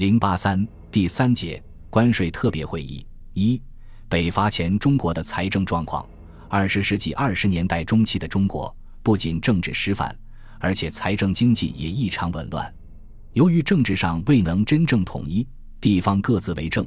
[0.00, 3.60] 零八三第三节关税特别会议一
[4.08, 6.08] 北伐前中国的财政状况。
[6.48, 10.18] 二十世纪二十年代中期的中国，不仅政治失范，
[10.58, 12.74] 而且财政经济也异常紊乱。
[13.34, 15.46] 由于政治上未能真正统一，
[15.82, 16.86] 地方各自为政，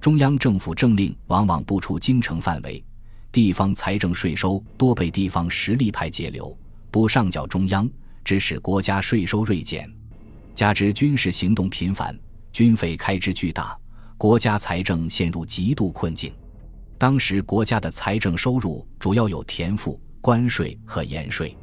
[0.00, 2.82] 中央政府政令往往不出京城范围，
[3.30, 6.56] 地方财政税收多被地方实力派截留，
[6.90, 7.86] 不上缴中央，
[8.24, 9.86] 致使国家税收锐减。
[10.54, 12.18] 加之军事行动频繁，
[12.54, 13.76] 军费开支巨大，
[14.16, 16.32] 国家财政陷入极度困境。
[16.96, 21.58] 当时国家的财政收入主要有田赋、关税和盐税。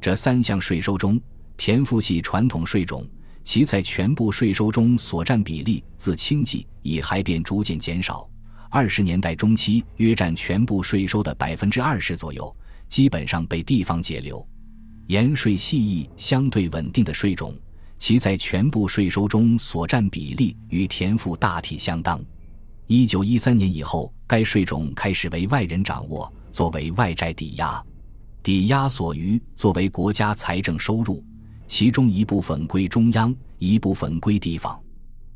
[0.00, 1.20] 这三项税收中，
[1.58, 3.06] 田赋系传统税种，
[3.44, 8.26] 其在全部税收中所占比例自清纪以还便逐渐减少。
[8.70, 12.56] 二十年代中期约占全部税收的百分之二十左右，
[12.88, 14.48] 基本上被地方截留。
[15.08, 17.54] 盐税系一相对稳定的税种，
[18.00, 22.18] 其在全部税收中所占比例与田赋大体相当。
[22.86, 27.80] 一九一三年以后，该税种开始为外人掌握，作为外债抵押，
[28.42, 31.22] 抵押所余作为国家财政收入，
[31.68, 34.80] 其中一部分归中央，一部分归地方。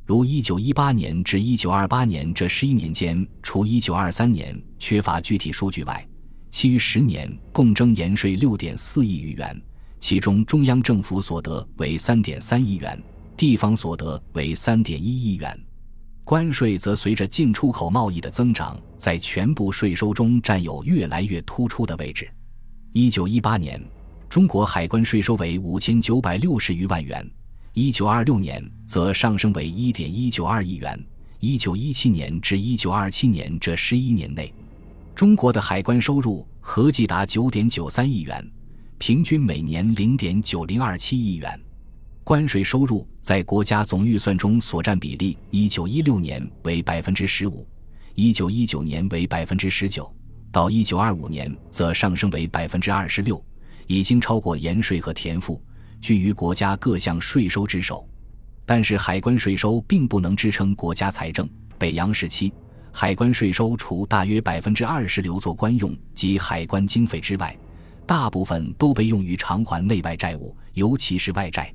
[0.07, 6.05] 如一九一八年至一九二八年这十一年间，除一九二三年缺乏具体数据外，
[6.51, 9.63] 其余十年共征盐税六点四亿余元，
[10.05, 13.03] 其中中央政府所得为三点三亿元，
[13.39, 15.59] 地方所得为三点一亿元。
[16.25, 22.31] 关税则随着进出口贸易的增长，在全部税收中占有越来越突出的位置。
[22.93, 23.83] 一九一八年，
[24.29, 27.25] 中国海关税收为五千九百六十余万元；
[27.73, 31.03] 一九二六年则上升为一点一九二亿元。
[31.41, 34.53] 一九一七年至一九二七年这十一年内，
[35.15, 38.47] 中国的海关收入合计达九点九三亿元，
[39.07, 41.61] 平均每年零点九零二七亿元。
[42.25, 47.69] 关税收入在国家总预算中所占比例，一九一六年为百分之十五，
[48.15, 50.11] 一九一九年为百分之十九，
[50.51, 53.45] 到一九二五年则上升为百分之二十六，
[53.89, 55.63] 已经超过盐税和田赋，
[56.01, 58.09] 居于国家各项税收之首。
[58.65, 61.47] 但是，海关税收并不能支撑国家财政。
[61.77, 62.51] 北洋时期，
[62.91, 67.55] 海关税收除大约百分之二十留作官用及海关经费之外，
[68.05, 71.73] 大部分都被用于偿还内外债务，尤其是外债。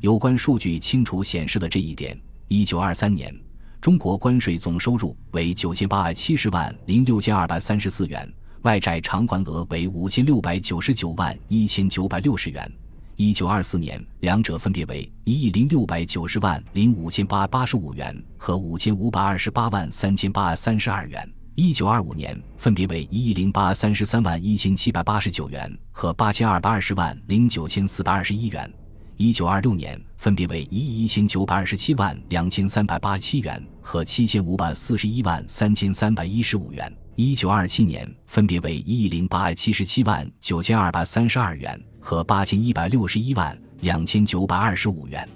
[0.00, 2.18] 有关数据清楚显示了这一点。
[2.48, 3.34] 一九二三年，
[3.80, 8.30] 中国关税总收入为九千八百七十万零六千二百三十四元，
[8.62, 12.70] 外债偿还额为五千六百九十九万一千九百六十元。
[13.16, 21.32] 一九二四年，两者分别为一亿零六百九十万零五千八八十五元和五千五百二十八万三千八三十二元。
[21.54, 28.72] 一九二五年，分别为一亿零八三十三万一千七百八十九元和八千二百二十万零九千四百二十一元。
[29.18, 45.28] 一九二六年，分别为一亿一千九百二十七万两千三百八十七元和七千五百四十一万三千三百一十五元；一九二七年，分别为一亿零八百七十七万九千二百三十二元和八千一百六十一万两千九百二十五元。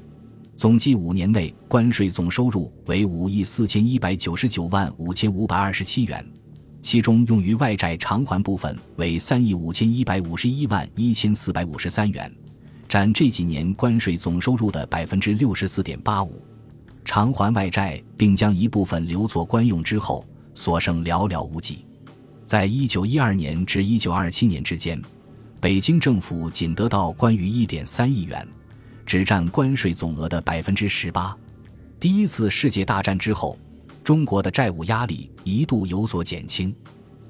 [0.56, 6.27] 总计五年内，关税总收入为五亿四千一百九十九万五千五百二十七元，
[6.81, 12.33] 其中用于外债偿还部分为三亿五千一百五十一万一千四百五十三元。
[12.89, 16.41] 占这几年关税总收入的百分之六十四点八五，
[17.05, 20.25] 偿还外债并将一部分留作官用之后，
[20.55, 21.84] 所剩寥寥无几。
[22.47, 24.99] 在一九一二年至一九二七年之间，
[25.61, 28.47] 北京政府仅得到关于一点三亿元，
[29.06, 31.34] 只占关税总额的百分之十八。
[31.99, 33.56] 第一次世界大战之后，
[34.05, 36.75] 中国的债务压力一度有所减轻，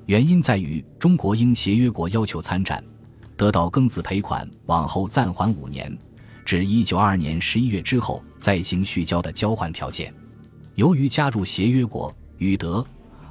[0.07, 2.83] 原因在于中国应协约国要求参战。
[3.37, 5.95] 得到庚子赔款，往后暂缓五年，
[6.43, 10.13] 至一九二二年十一月之后再行续交的交换条件。
[10.75, 12.85] 由于加入协约国与德、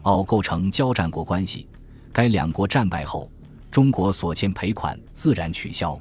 [0.03, 1.67] 奥构成交战国关系，
[2.13, 3.29] 该两国战败后，
[3.71, 5.99] 中国所欠赔款自然取消。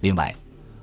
[0.00, 0.34] 另外，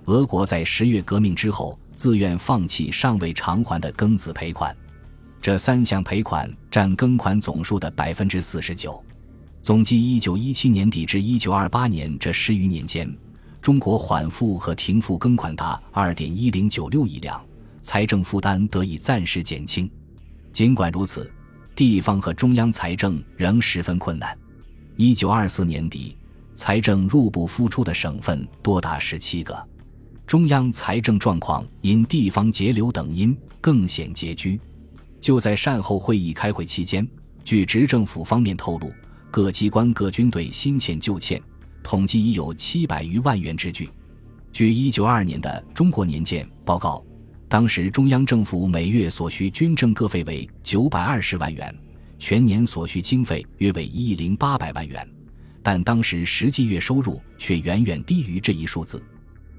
[0.05, 4.75] 俄国在十月革命之后自愿放弃尚未偿还的庚子赔款，
[5.41, 9.01] 这三项赔款占庚款总数的百分之四十九。
[9.61, 13.09] 总计一九一七年底至一九二八年这十余年间，
[13.61, 17.41] 中国缓付和停付庚款达二点一零九六亿两，
[17.81, 19.89] 财政负担得以暂时减轻。
[20.51, 21.31] 尽管如此，
[21.73, 24.37] 地方和中央财政仍十分困难。
[24.97, 26.17] 一九二四年底，
[26.55, 29.67] 财政入不敷出的省份多达十七个，
[30.25, 34.59] 中央财政状况因地方节流等因更显拮据。
[35.19, 37.07] 就在善后会议开会期间，
[37.43, 38.91] 据执政府方面透露。
[39.31, 41.41] 各机关、各军队新欠旧欠，
[41.81, 43.89] 统计已有七百余万元之巨。
[44.51, 47.03] 据一九二二年的《中国年鉴》报告，
[47.49, 51.75] 当时中央政府每月所需军政各费为九百二十万元，
[52.19, 55.07] 全年所需经费约为一亿零八百万元，
[55.63, 59.03] 但当时实际月收入却远远低于这一数字。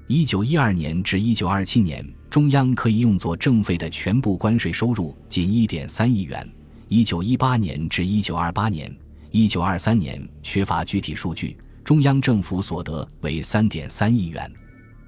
[0.07, 6.45] 一九一二年至一九二七年，中央可以用作政费的全部关税收入仅一点三亿元；
[6.89, 8.95] 一九一八年至一九二八年、
[9.31, 14.51] 一九二三年缺乏具体数据，中央政府所得为三点三亿元。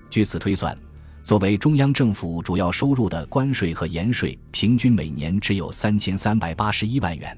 [0.09, 0.75] 据此推算。
[1.23, 7.37] 作为中央政府主要收入的关税和盐税，平均每年只有三千三百八十一万元，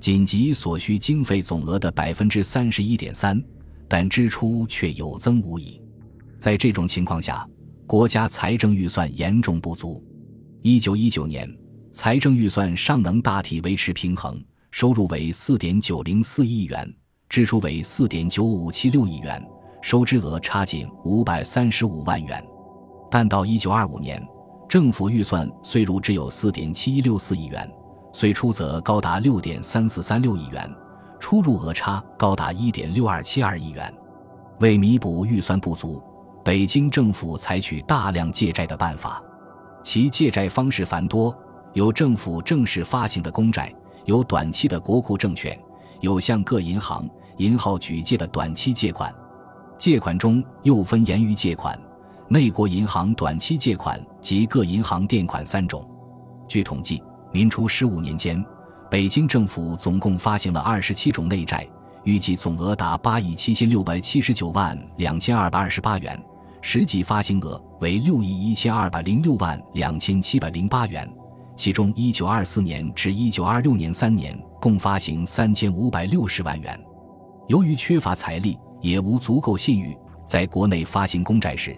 [0.00, 3.40] 仅及所需经费总额的百分之三十一点三，
[3.86, 5.80] 但支出却有增无已。
[6.42, 7.48] 在这种情况下，
[7.86, 10.02] 国家财政预算严重不足。
[10.60, 11.48] 一九一九年，
[11.92, 14.42] 财政预算尚能大体维持平衡，
[14.72, 16.92] 收入为四点九零四亿元，
[17.28, 19.40] 支出为四点九五七六亿元，
[19.82, 22.44] 收支额差仅五百三十五万元。
[23.08, 24.20] 但到一九二五年，
[24.68, 27.70] 政府预算虽入只有四点七一六四亿元，
[28.12, 30.68] 岁出则高达六点三四三六亿元，
[31.20, 33.94] 出入额差高达一点六二七二亿元。
[34.58, 36.02] 为弥补预算不足，
[36.44, 39.22] 北京政府采取大量借债的办法，
[39.80, 41.36] 其借债方式繁多，
[41.72, 43.72] 有政府正式发行的公债，
[44.06, 45.56] 有短期的国库证券，
[46.00, 49.14] 有向各银行、银号举借的短期借款。
[49.78, 51.78] 借款中又分严余借款。
[52.28, 55.86] 内国银行短期借款及各银行垫款三种。
[56.48, 58.44] 据统计，民初十五年间，
[58.90, 61.68] 北京政府总共发行了二十七种内债，
[62.04, 66.20] 预计总额达八亿七千六百七十九万两千二百二十八元，
[66.64, 71.06] 实际发行额为六亿一千二百零六万两千七百零八元。
[71.56, 76.80] 其中，一九二四年至一九二六年三年共发行三千五百六十万元。
[77.48, 81.76] 由于缺乏财力，也无足够信誉，在国内发行公债时，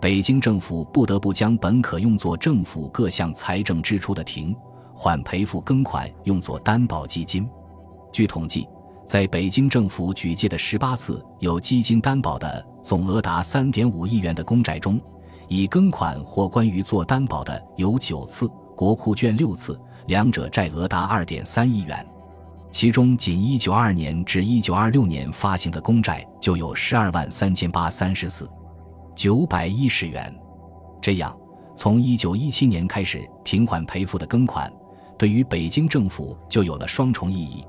[0.00, 4.54] 北京政府不得不将本可用作政府各项财政支出的停
[4.94, 7.48] 缓赔付庚款用作担保基金。
[8.12, 8.68] 据统计，
[9.06, 15.00] 在北京政府举借的十八次有基金担保的总额达三点五亿元的公债中，
[15.46, 22.04] 以庚款或关于做担保的有九次，国库券六次，两者债额达二点三亿元。
[22.72, 28.50] 其中，仅一九二年至一九二六年发行的公债就有十二万三千八三十四。
[29.14, 30.34] 九百一十元，
[31.00, 31.34] 这样，
[31.76, 34.70] 从一九一七年开始停缓赔付的庚款，
[35.16, 37.64] 对于北京政府就有了双重意义。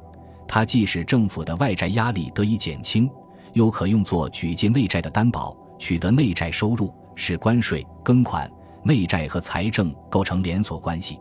[0.47, 3.09] 它既使政府的外债压力得以减轻，
[3.53, 8.49] 又可用作举借内债的担保，取得内债收入，使关税、庚款、
[8.83, 11.19] 内债和财政构成连锁关系。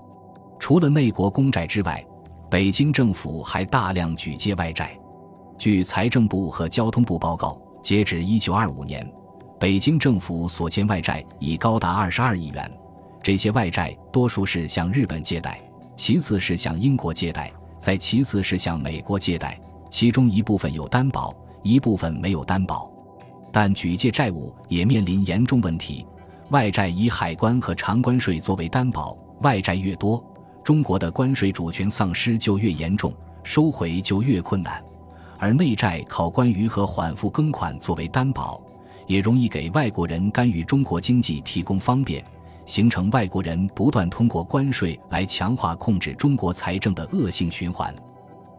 [0.58, 2.05] 除了内国公债之外，
[2.49, 4.96] 北京政府还大量举借外债。
[5.58, 9.06] 据财政部和交通部报告，截止一九二五年。
[9.58, 12.70] 北京政府所欠外债已高达二十二亿元，
[13.22, 15.58] 这些外债多数是向日本借贷，
[15.96, 17.50] 其次是向英国借贷，
[17.87, 19.56] 再其次是向美国借贷，
[19.91, 22.91] 其中一部分有担保，一部分没有担保。
[23.53, 26.05] 但举借债务也面临严重问题：
[26.49, 30.21] 外债以海关和长关税作为担保，外债越多，
[30.65, 34.82] 中国的关税主权丧失就越严重，收回就越困难；
[35.39, 38.61] 而内债靠关于和缓付庚款作为担保。
[39.06, 42.25] 也容易给外国人干预中国经济提供方便，
[42.67, 47.94] 形成外国人不断通过关税来强化控制中国财政的恶性循环。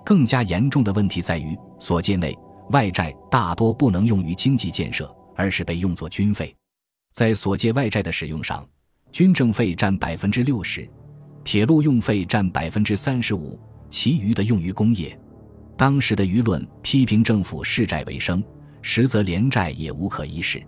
[0.04, 2.36] 更加严重的问题在于，所借内
[2.72, 6.56] 外债大多不能用于经济建设，而是被用作军费。
[7.14, 8.68] 在所借外债的使用上，
[9.12, 10.90] 军政费占百分之六十，
[11.44, 13.60] 铁路用费占百分之三十五，
[13.90, 15.16] 其余的用于工业。
[15.76, 18.44] 当时的舆论批评政府视债为生。
[18.90, 20.64] 实则连债也无可一世。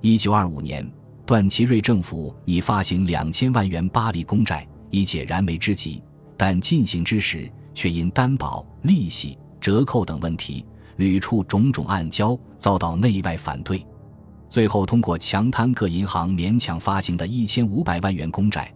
[0.00, 0.84] 一九二五年，
[1.32, 6.02] 段祺瑞政府已发行两千万元巴黎公债，以解燃眉之急，
[6.36, 10.62] 但进行之时却因担保、利息、折扣等问题，
[10.96, 13.82] 屡处种种暗礁，遭到内外反对。
[14.46, 18.70] 最后通过强贪各银行勉强发行的一千五百万元公债，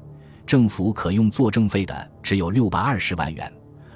[0.46, 3.52] 政府可用作政费的只有六百二十万元，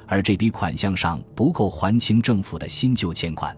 [0.06, 3.56] 而这笔款项上不够还清政府的新旧欠款。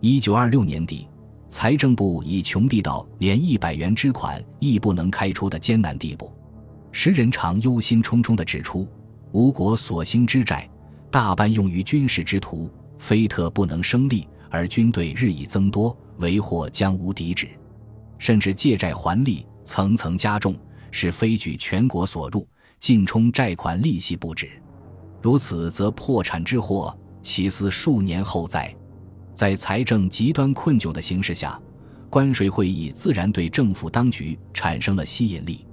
[0.00, 1.06] 一九二六年底，
[1.52, 6.32] 财政部已穷逼到连一百元之款亦不能开出的艰难地步。
[6.92, 8.88] 时人常忧心忡忡地指出，
[9.32, 10.66] 吴国所兴之债，
[11.10, 17.46] 大半用于军事之途，非特不能生利，而军队日益增多，为祸将无敌止。
[18.18, 20.56] 甚至借债还利层层加重，
[20.90, 24.50] 使非举全国所入，尽充债款利息不止。
[25.20, 28.74] 如此，则破产之祸，其思数年后哉？
[29.42, 31.60] 在财政极端困窘的形势下，
[32.08, 35.66] 关税会议自然对政府当局产生了吸引力。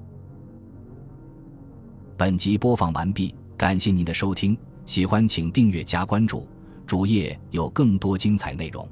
[2.18, 4.58] 本集播放完毕，感谢您的收听，
[4.88, 6.48] 喜欢请订阅加关注，
[6.88, 8.90] 主页有更多精彩内容。